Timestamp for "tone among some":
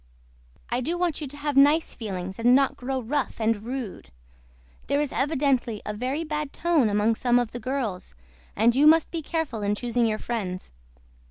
6.51-7.37